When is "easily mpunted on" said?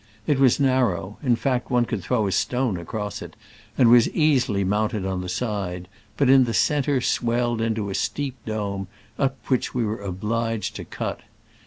4.09-5.21